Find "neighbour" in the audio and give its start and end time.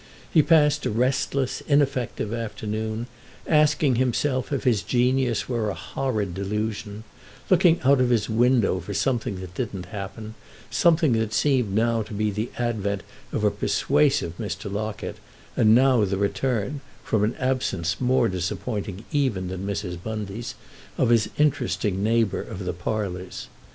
22.03-22.41